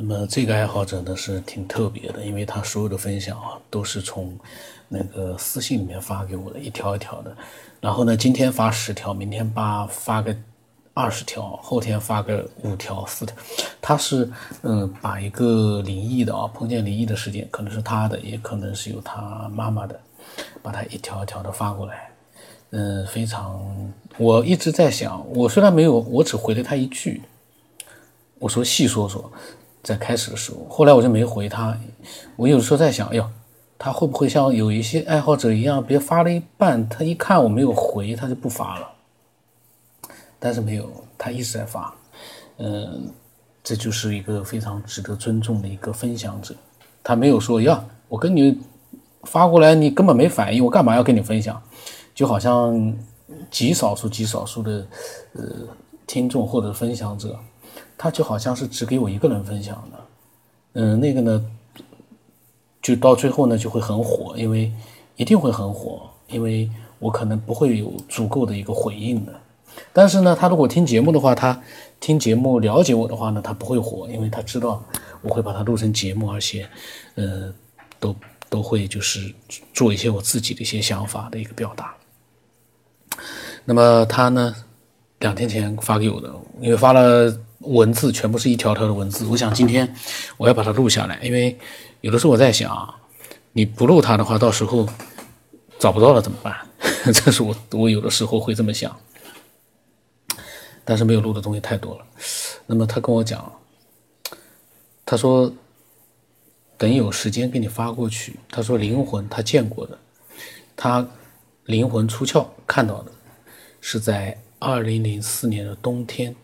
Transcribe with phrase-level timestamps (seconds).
[0.00, 4.38] 那么这个爱好者呢是挺特别的，因为他所有的分享啊都是从
[4.86, 7.36] 那个私信里面发给我的，一条一条的。
[7.80, 10.32] 然后呢，今天发十条，明天发发个
[10.94, 13.36] 二十条，后天发个五条、四条。
[13.80, 14.30] 他是
[14.62, 20.00] 嗯，把一个灵异的啊，碰见灵异的事件，可能是他的，也可能是有他妈妈的，
[20.62, 22.08] 把他一条一条的发过来。
[22.70, 27.20] 嗯，非常，我一直在想，我虽然没有，我只回了他一句，
[28.38, 29.28] 我说细说说。
[29.88, 31.74] 在开始的时候，后来我就没回他。
[32.36, 33.26] 我有时候在想，哎呦，
[33.78, 38.86] 他会不会像有一些爱好者一样，别发了一半，他一看我没有回，他就不发了。
[40.38, 41.94] 但是没有，他一直在发。
[42.58, 43.10] 嗯，
[43.64, 46.54] 这就是一个非常值得尊重的一个分享者。
[47.02, 48.60] 他没有说呀，我跟你
[49.22, 51.58] 发过来，你根本没反应，我干嘛要跟你分享？
[52.14, 52.94] 就好像
[53.50, 54.86] 极少数、极少数的
[55.32, 55.44] 呃
[56.06, 57.34] 听众或者分享者。
[57.98, 59.98] 他就好像是只给我一个人分享的，
[60.74, 61.44] 嗯，那个呢，
[62.80, 64.72] 就到最后呢就会很火，因为
[65.16, 69.34] 一定会很火，因为我可能不会有足够的一个回应的。
[69.92, 71.60] 但是呢，他如果听节目的话，他
[71.98, 74.80] 听节目了解我的话呢，他不会火，因为他知道
[75.20, 76.68] 我会把它录成节目，而且，
[77.16, 77.52] 呃，
[77.98, 78.14] 都
[78.48, 79.34] 都会就是
[79.74, 81.96] 做一些我自己的一些想法的一个表达。
[83.64, 84.54] 那么他呢，
[85.18, 87.36] 两天前发给我的，因为发了。
[87.60, 89.92] 文字全部是一条条的文字，我想今天
[90.36, 91.58] 我要把它录下来，因为
[92.00, 92.94] 有的时候我在想，
[93.52, 94.88] 你不录它的话，到时候
[95.78, 96.56] 找不到了怎么办？
[97.12, 98.96] 这是我我有的时候会这么想，
[100.84, 102.06] 但是没有录的东西太多了。
[102.66, 103.52] 那么他跟我讲，
[105.04, 105.52] 他说
[106.76, 108.36] 等有时间给你发过去。
[108.48, 109.98] 他说灵魂他见过的，
[110.76, 111.04] 他
[111.64, 113.10] 灵魂出窍看到的
[113.80, 116.34] 是在二零零四年的冬天。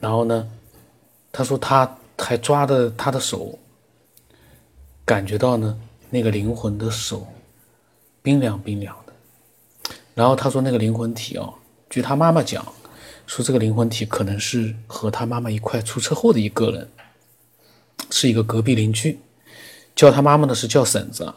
[0.00, 0.48] 然后呢，
[1.32, 3.58] 他说他还抓着他的手，
[5.04, 5.78] 感觉到呢
[6.10, 7.26] 那个灵魂的手
[8.22, 9.12] 冰凉冰凉的。
[10.14, 11.54] 然后他说那个灵魂体哦，
[11.90, 12.64] 据他妈妈讲，
[13.26, 16.88] 说这个灵魂体可能是和他妈妈一块出车祸的一个人，
[18.10, 19.18] 是一个隔壁邻居，
[19.96, 21.34] 叫他妈妈的是叫婶子。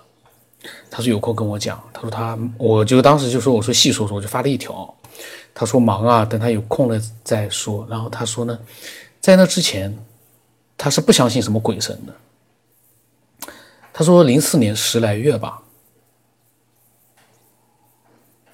[0.91, 4.95] 他说有空跟我讲，他说他我就当时就说我说细说说，我就发了一条。
[5.53, 7.85] 他说忙啊，等他有空了再说。
[7.89, 8.59] 然后他说呢，
[9.19, 9.97] 在那之前，
[10.77, 13.51] 他是不相信什么鬼神的。
[13.93, 15.61] 他说零四年十来月吧，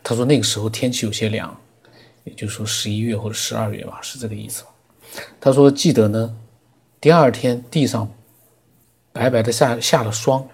[0.04, 1.56] 他说那个时候天气有些凉，
[2.24, 4.64] 也就是说十一月或者十二月吧，是这个意思。
[5.40, 6.36] 他说记得呢，
[7.00, 8.12] 第二天地上
[9.14, 10.46] 白白的下下了霜。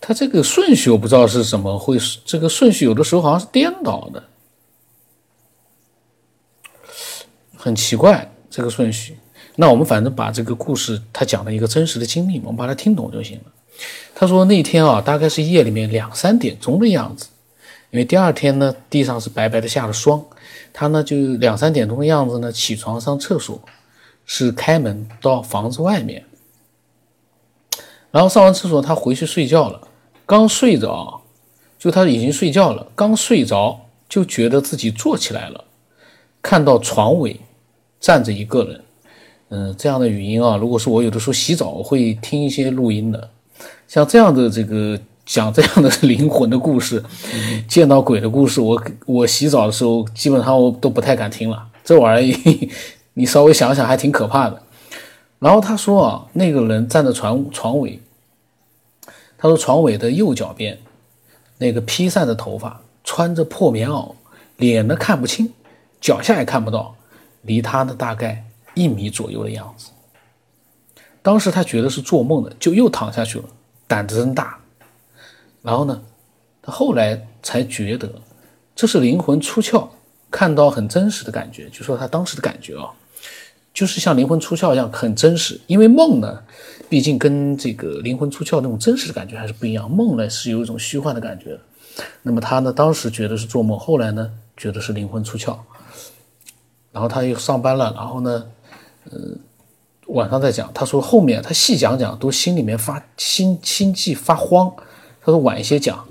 [0.00, 4.22] 他这个顺序我不知道是怎么会，这个顺序有的时候好像是颠倒的。
[7.64, 9.16] 很奇怪这个顺序，
[9.56, 13.44] 那我们反正把这个故事他讲的一个真实的经历，我们把它听懂就行了。
[14.14, 17.28] 他说那天啊，大概是夜里面两三点钟的样子，
[17.90, 20.22] 因为第二天呢地上是白白的下了霜，
[20.74, 23.58] 他呢就两三点钟的样子呢起床上厕所，
[24.26, 26.22] 是开门到房子外面，
[28.10, 29.88] 然后上完厕所他回去睡觉了，
[30.26, 31.22] 刚睡着，
[31.78, 35.64] 就他已经睡觉了，刚睡着就觉得自己坐起来了，
[36.42, 37.40] 看到床尾。
[38.04, 38.80] 站着一个人，
[39.48, 43.30] 嗯，这样的语音啊，如果是我有的时候洗澡会听一些录音的，
[43.88, 47.02] 像这样的这个讲这样的灵魂的故事，
[47.66, 51.66] 见到鬼的故事，我我洗澡的时候基本上我都不太敢听了。
[51.82, 52.68] 这玩意儿
[53.16, 54.62] 你稍微想想还挺可怕的。
[55.38, 57.98] 然后他说啊，那个人站在床床尾，
[59.38, 60.78] 他说床尾的右脚边，
[61.56, 64.12] 那个披散的头发，穿着破棉袄，
[64.58, 65.50] 脸呢看不清，
[66.02, 66.94] 脚下也看不到。
[67.44, 68.44] 离他呢大概
[68.74, 69.90] 一米左右的样子。
[71.22, 73.44] 当时他觉得是做梦的，就又躺下去了，
[73.86, 74.58] 胆子真大。
[75.62, 76.02] 然后呢，
[76.60, 78.10] 他后来才觉得
[78.76, 79.88] 这是灵魂出窍，
[80.30, 81.70] 看到很真实的感觉。
[81.70, 82.90] 就说他当时的感觉啊，
[83.72, 85.58] 就是像灵魂出窍一样很真实。
[85.66, 86.42] 因为梦呢，
[86.90, 89.90] 毕竟跟这个灵魂出窍那种真实的感觉还是不一样。
[89.90, 91.58] 梦呢是有一种虚幻的感觉。
[92.22, 95.56] 那么他呢，当时觉得是做梦，后来呢，觉得是灵魂出窍。
[96.94, 98.46] 然后他又上班了，然后呢，
[99.10, 99.18] 呃，
[100.06, 100.70] 晚上再讲。
[100.72, 104.72] 他说后面他细讲讲，都心里面发心心悸发慌。
[105.20, 106.06] 他说晚一些讲，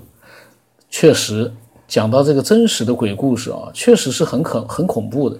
[0.90, 1.50] 确实
[1.88, 5.38] 讲到这个真实的鬼故事啊，确实是很可很恐怖的。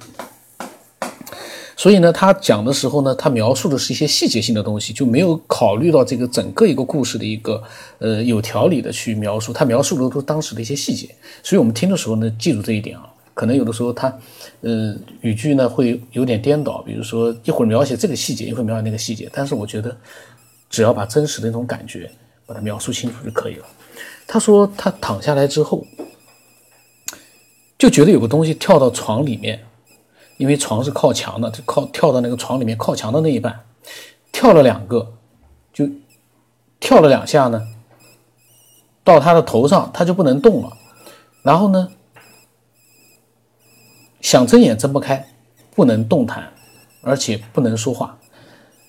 [1.76, 7.62] 所以呢，他讲的时候呢，他描述的是一些细节性的东西，就没有考虑到这个整个一个故事的一个
[7.98, 9.52] 呃有条理的去描述。
[9.52, 13.10] 他描述的都是当时的一些细节，所以我们听的时候呢，记住这一点啊。
[13.34, 14.16] 可能有的时候他，
[14.60, 19.28] 呃，语句呢会有点颠倒，比如说一会儿描写这个细节，一会儿描写那个细节。
[19.32, 19.96] 但是我觉得，
[20.70, 22.08] 只要把真实的那种感觉
[22.46, 23.66] 把它描述清楚就可以了。
[24.24, 25.84] 他说他躺下来之后，
[27.76, 29.64] 就觉得有个东西跳到床里面，
[30.36, 33.58] 因为床是靠墙的，就靠跳到那个床里面靠墙的那一半，
[34.30, 35.12] 跳了两个，
[35.72, 35.88] 就
[36.78, 37.60] 跳了两下呢，
[39.02, 40.72] 到他的头上他就不能动了，
[41.42, 41.90] 然后呢。
[44.24, 45.22] 想睁眼睁不开，
[45.74, 46.50] 不能动弹，
[47.02, 48.18] 而且不能说话。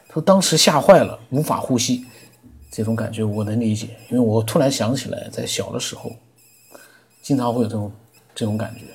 [0.07, 2.05] 他当时吓坏了，无法呼吸。
[2.71, 6.09] 这种感觉我能理解，因为我突然想起来，在小的时候，
[7.21, 7.91] 经常会有这种
[8.33, 8.85] 这种感觉，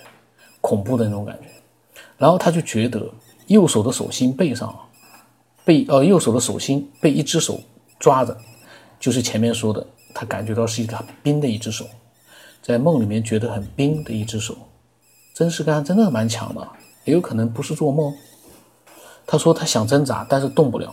[0.62, 1.48] 恐怖的那种感觉。
[2.16, 3.06] 然后他就觉得
[3.48, 4.74] 右手的手心背上，
[5.62, 7.60] 被呃右手的手心被一只手
[7.98, 8.34] 抓着，
[8.98, 11.86] 就是前面说的，他感觉到是一个很冰的一只手，
[12.62, 14.56] 在梦里面觉得很冰的一只手。
[15.40, 16.68] 真实感真的蛮强的，
[17.06, 18.14] 也有可能不是做梦。
[19.26, 20.92] 他说他想挣扎，但是动不了，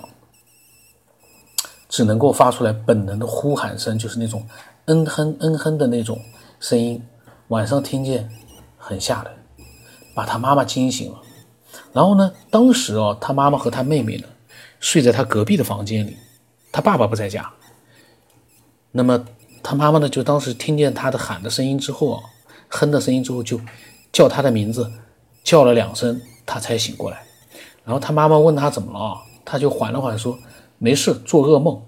[1.89, 4.47] 只能够发出来本能的呼喊声，就是那种
[4.85, 6.17] 嗯哼嗯哼的那种
[6.61, 7.05] 声音。
[7.49, 8.29] 晚上听见
[8.77, 9.33] 很吓人，
[10.15, 11.21] 把他妈妈惊醒了。
[11.91, 14.27] 然后呢，当时哦，他妈妈和他妹妹呢
[14.79, 16.15] 睡在他隔壁的房间里，
[16.71, 17.51] 他爸爸不在家。
[18.93, 19.25] 那么
[19.61, 22.23] 他妈妈呢，就当时听见他的喊的声音之后啊，
[22.69, 23.59] 哼的声音之后就。
[24.17, 24.91] 叫他的名字，
[25.43, 27.21] 叫了两声，他才醒过来。
[27.85, 29.15] 然后他妈妈问他怎么了，
[29.45, 30.35] 他就缓了缓说
[30.79, 31.79] ：“没事，做噩梦。”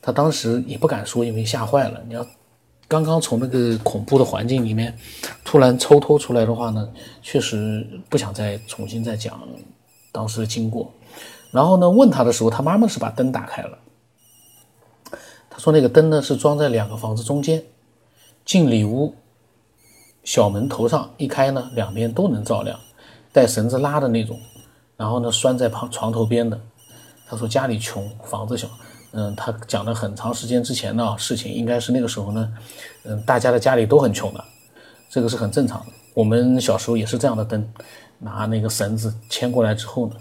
[0.00, 2.00] 他当时也不敢说，因为吓坏了。
[2.06, 2.24] 你要
[2.86, 4.96] 刚刚从那个恐怖的环境里面
[5.44, 6.88] 突然抽脱出来的话呢，
[7.20, 9.40] 确实不想再重新再讲
[10.12, 10.88] 当时的经过。
[11.50, 13.76] 然后呢，问他的时候，他妈妈是把灯打开了。
[15.50, 17.60] 他说那个灯呢是装在两个房子中间，
[18.44, 19.12] 进里屋。
[20.24, 22.78] 小门头上一开呢，两边都能照亮，
[23.32, 24.38] 带绳子拉的那种，
[24.96, 26.58] 然后呢拴在旁床头边的。
[27.26, 28.68] 他说家里穷，房子小，
[29.12, 32.52] 嗯，他讲了很长时间之前的事情，应该是那个时候呢，
[33.04, 34.44] 嗯，大家的家里都很穷的，
[35.08, 35.86] 这个是很正常的。
[36.14, 37.66] 我们小时候也是这样的灯，
[38.18, 40.16] 拿那个绳子牵过来之后呢，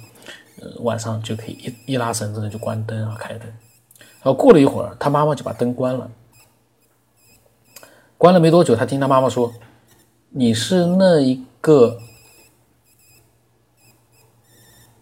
[0.61, 3.45] 呃，晚上就可以一一拉绳子呢就关灯啊开灯。
[3.99, 6.09] 然后过了一会儿，他妈妈就把灯关了，
[8.17, 9.53] 关了没多久，他听他妈妈说。
[10.33, 11.99] 你是那一个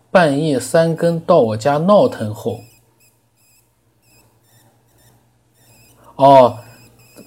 [0.10, 2.62] 半夜三更到我家闹腾后，
[6.16, 6.58] 哦，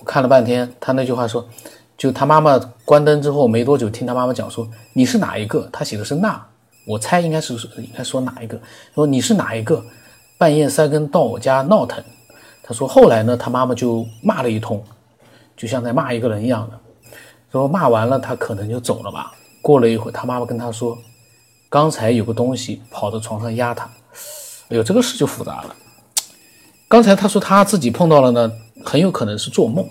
[0.04, 1.48] 看了半天，他那句话说，
[1.96, 5.70] 就他妈妈关灯之后没多久，听他妈妈讲说你是哪一个？
[5.72, 6.44] 他写的是那，
[6.84, 8.60] 我猜应该是应该说哪一个？
[8.96, 9.80] 说你是哪一个
[10.36, 12.02] 半夜三更到我家闹腾？
[12.64, 14.82] 他说后来呢，他妈妈就骂了一通，
[15.56, 16.80] 就像在骂一个人一样的。
[17.52, 19.32] 说骂完了，他可能就走了吧。
[19.60, 20.98] 过了一会，他妈妈跟他说
[21.68, 23.84] ：“刚才有个东西跑到床上压他。”
[24.70, 25.76] 哎呦，这个事就复杂了。
[26.88, 28.50] 刚才他说他自己碰到了呢，
[28.82, 29.86] 很有可能是做梦，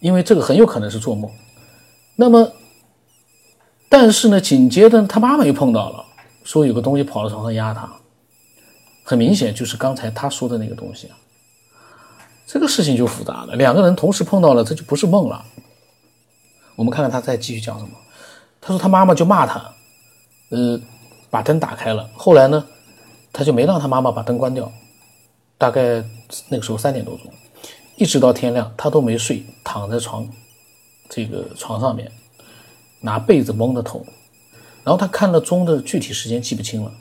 [0.00, 1.30] 因为这个很有可能是做梦。
[2.16, 2.52] 那么，
[3.88, 6.04] 但是呢，紧接着他妈妈又碰到了，
[6.44, 7.90] 说有个东西跑到床上压他，
[9.02, 11.16] 很明显就是刚才他说的那个东西啊。
[12.46, 15.42] 这个事情就复杂了，两个人同时碰到了，这就不是梦了。
[16.76, 17.90] 我们看看他再继续讲什么。
[18.60, 19.74] 他说他妈妈就骂他，
[20.50, 20.80] 呃，
[21.30, 22.08] 把灯打开了。
[22.14, 22.64] 后来呢，
[23.32, 24.70] 他就没让他妈妈把灯关掉。
[25.56, 26.02] 大概
[26.48, 27.32] 那个时候三点多钟，
[27.96, 30.28] 一直到天亮，他都没睡，躺在床
[31.08, 32.10] 这个床上面，
[33.00, 34.04] 拿被子蒙着头。
[34.82, 36.92] 然后他看了钟的具体时间记不清了，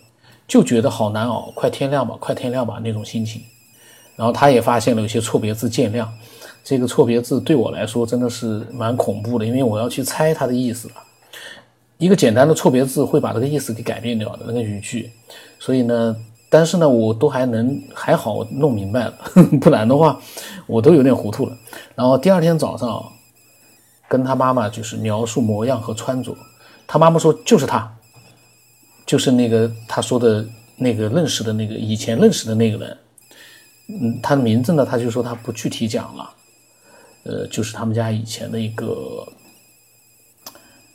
[0.48, 3.42] 就觉得好难熬，快天亮吧，快天亮吧那种心情。
[4.15, 6.08] 然后他也发现了有些错别字见谅。
[6.63, 10.96] 这个错别字对我来说真的是蛮恐怖的，因为我要去猜它的意思了。
[11.98, 15.12] 一个简单的错别字会把这个意思给改变掉的那个语句，
[15.60, 16.15] 所以呢，
[16.50, 19.13] 但是呢，我都还能还好弄明白了，
[19.62, 20.20] 不然的话
[20.65, 21.58] 我都有点糊涂了。
[21.96, 23.03] 然后第二天早上，
[24.10, 26.36] 跟他妈妈就是描述模样和穿着，
[26.88, 27.93] 他妈妈说就是他，
[29.05, 30.46] 就是那个他说的
[30.77, 32.98] 那个认识的那个以前认识的那个人，
[33.89, 36.29] 嗯，他的名字呢，他就说他不具体讲了。
[37.24, 39.27] 呃，就是他们家以前的一个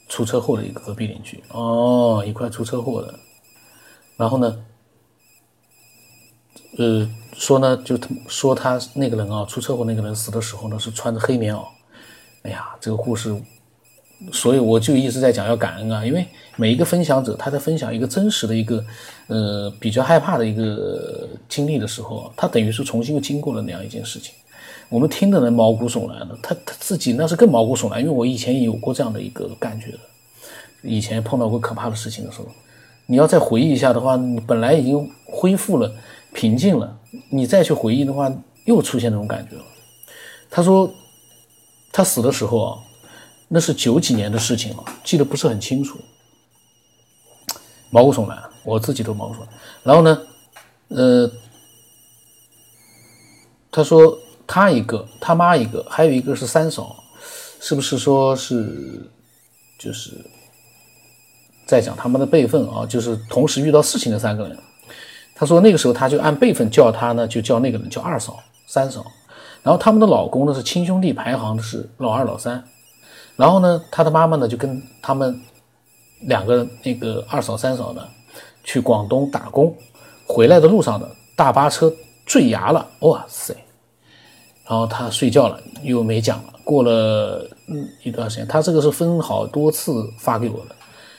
[0.08, 3.14] 出车祸的一个隔壁邻居哦，一块出车祸的。
[4.16, 4.64] 然后呢，
[6.76, 11.66] 呃，说呢，就他说他那个人啊，出车祸那个人死的时候呢，是穿着黑棉袄。
[12.42, 13.35] 哎呀，这个故事，
[14.32, 18.85] 所以我就一直在讲要感恩啊，因为每一个分享者他在分享一个真实的一个
[19.28, 24.35] 呃比较害怕的一个经历的时候，他等于是重新又经过了那样一件事情。
[24.88, 29.99] 我们听的人毛骨悚然的，他他自己那是更毛骨悚然，因为我以前也有过这样的一个感觉的。
[30.83, 32.47] 以前碰到过可怕的事情的时候，
[33.07, 35.92] 你要再回忆一下的话，你本来已经恢复了
[36.33, 36.99] 平静了，
[37.30, 38.33] 你再去回忆的话，
[38.64, 39.64] 又出现那种感觉了。
[40.49, 40.90] 他说，
[41.92, 42.78] 他死的时候啊，
[43.49, 45.99] 那是九几年的事情了，记得不是很清楚，
[47.90, 49.49] 毛骨悚然，我自己都毛骨悚然。
[49.83, 50.23] 然后呢，
[50.88, 51.30] 呃，
[53.71, 54.16] 他说
[54.48, 56.96] 他一个，他妈一个，还有一个是三嫂，
[57.60, 59.08] 是不是说是
[59.78, 60.10] 就是？
[61.66, 64.58] 在讲他们的辈分啊，就是同时遇到事情的三个人。
[65.34, 69.04] 他说那个时候他就按辈分叫他呢，就叫那个人叫二嫂、三嫂。
[69.62, 72.64] 然后他们的老公呢是亲兄弟排行的是老二、老三。
[73.36, 75.38] 然后呢，他的妈妈呢就跟他们
[76.22, 78.02] 两个那个二嫂、三嫂呢
[78.64, 79.76] 去广东打工，
[80.26, 81.92] 回来的路上呢大巴车
[82.24, 83.54] 坠崖了，哇塞！
[84.68, 86.52] 然后他睡觉了，又没讲了。
[86.62, 90.76] 过了嗯一段时间，他这个是分好多次发给我的。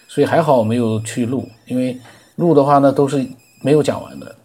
[0.08, 2.00] 所以还好我没有去录，因为
[2.36, 3.28] 录的话呢都是
[3.62, 4.36] 没有讲完的。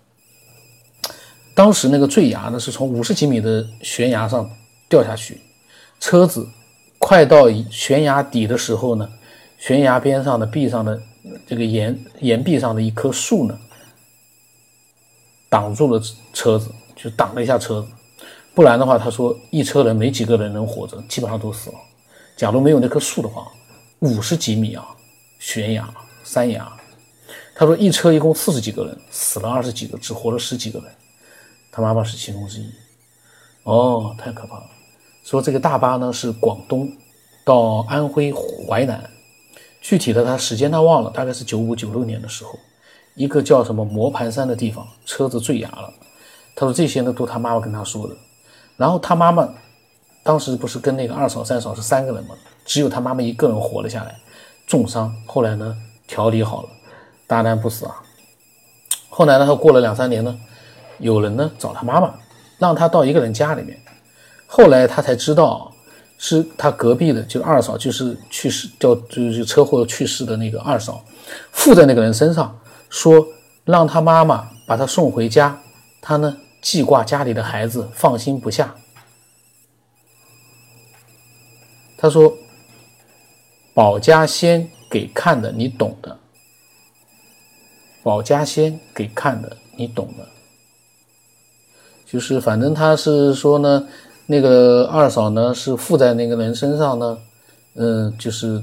[1.54, 4.50] 当时那个坠崖呢是从五十几米的悬崖上
[4.88, 5.40] 掉下去，
[6.00, 6.46] 车子
[6.99, 9.08] 快到悬崖底的时候呢，
[9.58, 11.00] 悬崖边上的壁上的
[11.46, 13.58] 这个岩岩壁上的一棵树呢
[15.49, 17.88] 挡住了车子，就挡了一下车子，
[18.54, 21.76] 不然的话他说一车人没几个人能活着，基本上都死了。
[22.37, 23.46] 假如没有那棵树的话，
[24.00, 24.87] 五十几米啊！
[25.38, 25.92] 悬崖、
[26.23, 26.73] 山崖，
[27.54, 30.88] 他说一车一共四十几个人，死了二十几个，只活了十几个人。
[31.70, 32.70] 他妈妈是其中之一。
[33.64, 34.66] 哦，太可怕了。
[35.25, 36.90] 说这个大巴呢是广东
[37.44, 39.11] 到安徽淮南，
[39.80, 42.58] 具体的他时间他忘了，大概是九五九六年的时候，
[43.14, 45.92] 一个叫什么磨盘山的地方，车子坠崖了。
[46.56, 48.16] 他说这些呢都他妈妈跟他说的。
[48.76, 49.49] 然后他妈妈
[50.23, 52.35] 当时不是跟那个二嫂、三嫂是三个人吗？
[52.64, 54.16] 只有他妈妈一个人活了下来。
[54.66, 55.76] 重伤，后来呢
[56.07, 56.69] 调理好了，
[57.26, 57.97] 大难不死啊。
[59.11, 60.35] 后来呢，他过了两三年呢，
[60.99, 62.14] 有人呢找他妈妈，
[62.59, 63.78] 让他到一个人家里面。
[64.47, 65.71] 后来他才知道，
[66.16, 71.04] 是他隔壁的，就是二嫂，就是去世掉就是车祸去世的那个二嫂，
[71.52, 73.26] 附在那个人身上，说
[73.64, 75.61] 让他妈妈把他送回家，
[76.00, 78.75] 他呢记挂家里的孩子，放心不下。
[81.97, 82.35] 他说。
[83.76, 86.16] 保家仙给看的，你懂的。
[88.04, 90.25] 保家仙给看的，你懂的。
[92.06, 93.88] 就是反正他是说呢，
[94.26, 97.18] 那个二嫂呢是附在那个人身上呢，
[97.75, 98.62] 嗯，就是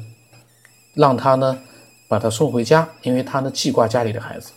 [0.94, 1.62] 让他呢
[2.08, 4.54] 把他送回家，因为他呢记挂家里的孩子，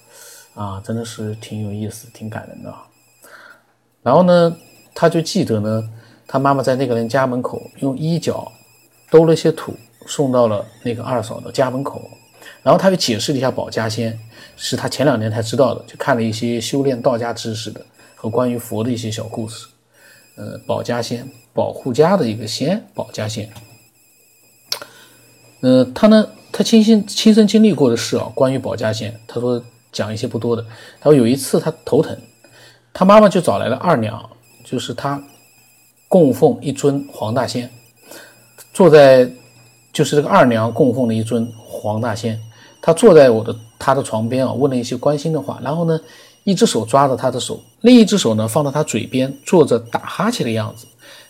[0.55, 2.73] 啊，真的是挺有意思，挺感人的。
[4.05, 4.57] 然后呢，
[4.95, 5.91] 他就记得呢，
[6.29, 8.53] 他妈妈在那个人家门口用衣角
[9.11, 9.75] 兜了些土。
[10.07, 11.99] 送到了那个二嫂的家门口，
[12.63, 14.21] 然后他又解释了一下保家仙，
[14.55, 17.81] 是他前两年才知道的，就看了一些修炼道家知识的
[18.15, 19.67] 和关于佛的一些小故事。
[20.37, 23.49] 呃，保家仙，保护家的一个仙，保家仙。
[25.63, 30.63] 呃，他呢，他亲身亲身经历过的事啊，关于保家仙，他说讲一些不多的。
[31.01, 32.15] 他说有一次他头疼，
[32.95, 34.27] 他妈妈就找来了二娘，
[34.65, 35.23] 就是他
[36.09, 37.71] 供奉一尊黄大仙，
[38.73, 39.31] 坐在。
[39.93, 42.37] 就是这个二娘供奉的一尊黄大仙，
[42.83, 45.97] 他坐在我的他的床边啊，问了一些关心的话，然后呢，
[46.43, 50.89] 一只手抓着他的手，另一只手呢放到他嘴边，做着打哈欠的样子，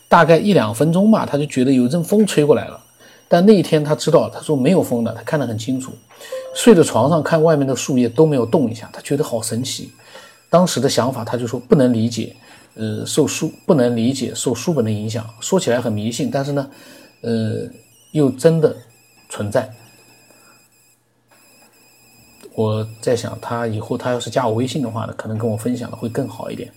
[0.09, 2.81] 大概一两分钟吧，他就觉得有一阵风吹过来了。
[3.29, 5.93] 但那一天他知道，他说没有风的，他看得很清楚，
[6.55, 9.93] 睡在床上看外面的树叶都没有动一下，他觉得好神奇。
[10.55, 12.37] 当时的想法他就说不能理解，
[12.77, 16.71] 呃，受书不能理解受书本的影响，说起来很迷信，但是呢，
[17.23, 17.69] 呃。
[18.13, 18.73] 又真的
[19.29, 19.69] 存在，
[22.55, 26.71] 我在想，他以后他要是加我微信的话呢，可能跟我分享的会更好一点，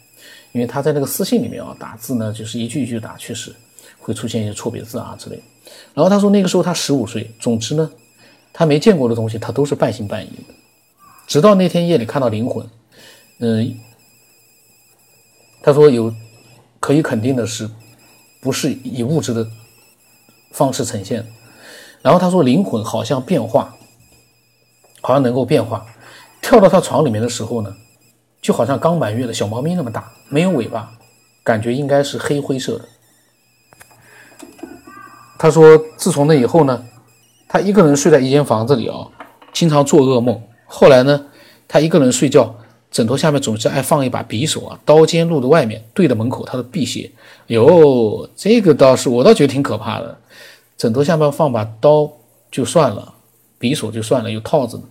[0.53, 3.55] 因为他在那个私信里面啊，打字呢就是一句一句打，确实
[3.99, 5.39] 会出现一些错别字啊之类。
[5.93, 7.87] 然后他说那个时候他十五岁，总之呢，
[8.51, 10.55] 他没见过的东西他都是半信半疑的，
[11.27, 12.67] 直到那天夜里看到灵魂，
[13.39, 13.79] 嗯，
[15.61, 16.13] 他说有
[16.79, 17.69] 可以肯定的是，
[18.41, 19.47] 不是以物质的。
[20.49, 21.23] 方式呈现，
[22.01, 23.75] 然后他说灵魂好像变化，
[25.01, 25.85] 好像能够变化，
[26.41, 27.75] 跳到他床里面的时候呢，
[28.41, 30.97] 就好像刚满月的小猫咪那么大，没有尾巴，
[31.43, 32.85] 感觉应该是黑灰色的。
[35.37, 36.83] 他说自从那以后呢，
[37.47, 39.09] 他一个人睡在一间房子里啊，
[39.53, 40.41] 经常做噩梦。
[40.65, 41.27] 后来呢，
[41.67, 42.55] 他一个人睡觉，
[42.97, 47.11] 枕头下面总是爱放一把匕首啊，刀尖露在外面，对着门口他的辟邪。
[47.45, 50.17] 哟，这个倒是我倒觉得挺可怕的。
[50.79, 52.11] 枕头下面放把刀
[52.51, 53.13] 就算了，
[53.59, 54.81] 匕首就算了，有套子，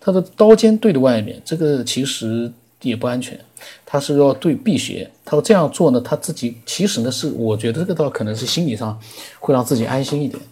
[0.00, 3.38] 他的刀尖对着外面，这个其实也不安全。
[3.86, 5.08] 他是要对辟邪。
[5.24, 8.98] 他说这样做呢，他自己其实呢是，我觉得这个倒可能是心理上
[9.38, 10.42] 会让自己安心一点。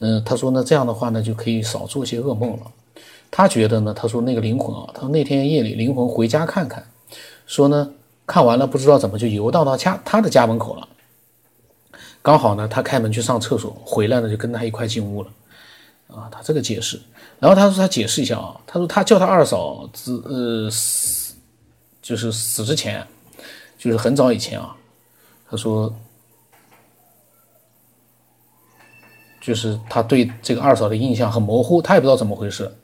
[0.00, 2.58] 嗯，他说呢这样的话呢就可以少做些噩梦了。
[3.30, 6.84] 他觉得呢，他说那个灵魂啊，他说那天夜里灵魂回家看看，
[7.46, 7.92] 说呢
[8.26, 10.88] 看完了不知道怎么就游荡到家他的家门口了。
[12.22, 15.30] 刚好呢他开门去上厕所，回来呢就跟他一块进屋了。
[16.08, 17.00] 啊，他这个解释，
[17.38, 21.36] 然后他说他解释一下啊，他说他叫他二嫂子呃死，
[22.02, 23.06] 就是死之前，
[23.78, 24.74] 就是很早以前啊，
[25.48, 25.94] 他说，
[29.40, 32.74] 就是他对这个二嫂的印象很模糊，他也不知道怎么回事，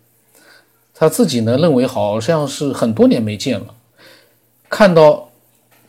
[0.98, 3.66] 他自己呢认为好像是很多年没见了，
[4.70, 5.28] 看到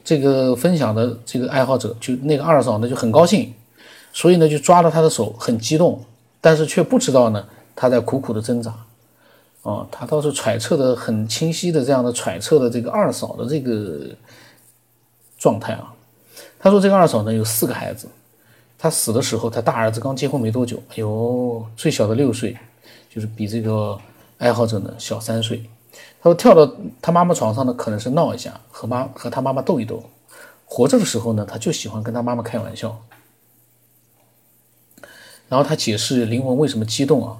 [0.03, 3.53] 这个分享的这个爱好者，就那个二嫂呢就很高兴，
[4.11, 6.03] 所以呢就抓了他的手，很激动。
[6.39, 7.43] 但是却不知道呢，
[7.75, 8.73] 他在苦苦的挣扎，
[9.63, 14.07] 哦，他倒是揣测的很清晰的，这样的揣测的这个二嫂的这个
[15.37, 15.91] 状态啊。
[16.59, 18.07] 他说这个二嫂呢有四个孩子，
[18.77, 22.55] 他死的时候，他大儿子刚结婚没多久，哎呦，最小的六岁，
[23.13, 23.97] 就是比这个
[24.38, 25.70] 爱好者呢小三岁。
[26.22, 30.03] 他说跳到他妈妈床上呢，可能是闹一下，和妈和他妈妈斗一斗。
[30.65, 33.01] 活着的时候呢，他就喜欢跟他妈妈开玩笑。
[35.48, 37.38] 然后他解释灵魂为什么激动啊？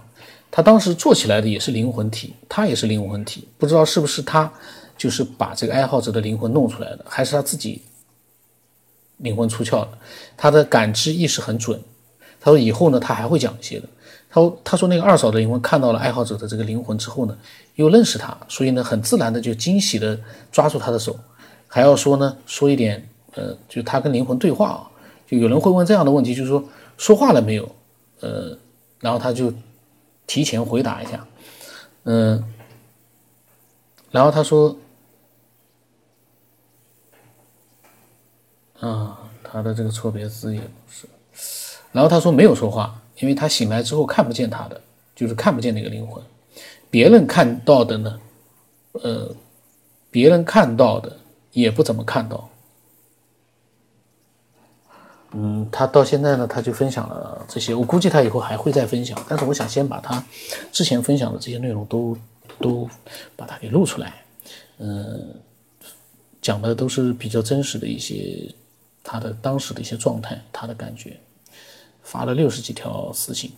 [0.50, 4.50] 他当时做起来的也是灵魂体，他也是灵魂体，不知道是不是他
[4.98, 7.82] 就是把这个爱好者的灵魂弄出来的，还是他自己
[9.18, 9.98] 灵魂出窍了。
[10.38, 11.82] 他的感知意识很准。
[12.40, 13.88] 他说以后呢，他还会讲一些的。
[14.30, 17.38] 他说他说那个二嫂的灵魂看到了爱好者的这个灵魂之后呢，
[17.76, 20.20] 又认识他，所以呢很自然的就惊喜的
[20.52, 21.18] 抓住他的手，
[21.68, 24.92] 还要说呢说一点呃，就他跟灵魂对话啊。
[25.26, 26.64] 就有人会问这样的问题，就是说
[26.98, 27.70] 说话了没有？
[28.22, 28.58] 呃，
[29.02, 29.54] 然后他就
[30.26, 31.28] 提前回答一下，
[32.04, 32.44] 嗯，
[34.10, 34.76] 然后他说，
[38.80, 41.08] 啊，他的这个错别字也不是，
[41.98, 44.80] 然后他说没有说话，因为他醒来之后看不见他的，
[45.16, 46.24] 就是看不见那个灵魂，
[46.92, 48.20] 别人看到的呢，
[48.92, 49.36] 呃，
[50.12, 51.18] 别人看到的
[51.54, 52.48] 也不怎么看到。
[55.32, 57.74] 嗯，他到现在呢，他就分享了这些。
[57.74, 60.24] 我估计他以后还会再分享，但是我想先把他
[60.72, 62.16] 之前分享的这些内容都
[62.62, 62.88] 都
[63.36, 64.24] 把它给录出来。
[64.78, 65.34] 嗯，
[66.44, 68.54] 讲的都是比较真实的一些
[69.04, 71.20] 他的当时的一些状态，他的感觉。
[72.08, 73.52] 发了六十几条私信，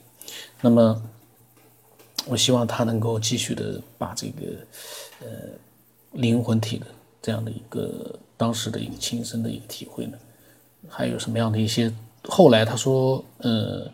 [0.60, 1.00] 那么
[2.26, 4.42] 我希望他能够继续的把这个
[5.22, 5.28] 呃
[6.14, 6.88] 灵魂体的
[7.22, 10.18] 这样的一个当时的一个亲身的一个体会呢。
[10.90, 11.94] 还有什么样的一些？
[12.24, 13.88] 后来他说，呃，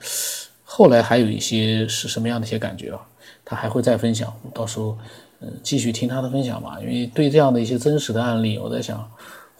[0.63, 3.05] 后来还有一些是什么样的一些感觉啊？
[3.43, 4.97] 他还会再分享，到时候，
[5.41, 6.79] 嗯，继续听他的分享吧。
[6.79, 9.11] 因为对这样的一些真实的案例，我在想，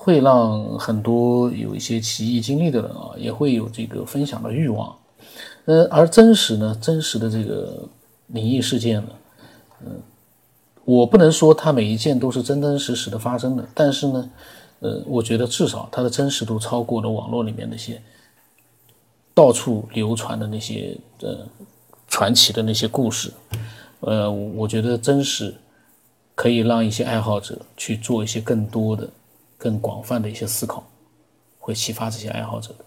[0.06, 4.96] 会让很多有一些奇异经历的人啊，也会有这个分享的欲望。
[5.65, 7.89] 呃，而真实呢，真实的这个
[8.28, 9.10] 灵异事件呢，
[9.84, 10.00] 嗯，
[10.84, 14.30] 我不能说它每一件都是真真实实的发生的，但是呢。
[14.82, 18.00] 呃，我觉得至少它的真实度超过了网络里面那些
[19.34, 21.48] 到处流传的那些呃
[22.10, 23.32] 传奇的那些故事。
[24.02, 25.56] 呃，我觉得真实
[26.36, 29.10] 可以让一些爱好者去做一些更多的、
[29.65, 30.84] 更广泛的一些思考，
[31.60, 32.86] 会启发这些爱好者的。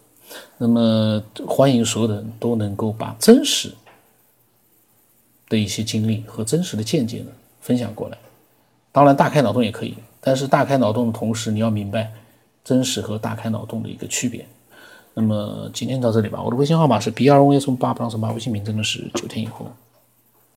[0.56, 3.74] 那么，欢迎所有的人都能够把真实
[5.48, 8.18] 的一些经历和真实的见解呢分享过来。
[8.92, 9.96] 当然，大开脑洞也可以。
[10.20, 12.12] 但是大开脑洞的同时，你要明白
[12.62, 14.46] 真实和大开脑洞的一个区别。
[15.14, 19.66] 那么今天到这里吧，我的微信号码是 b 二 o s 八八八，微信名真的是九天以后。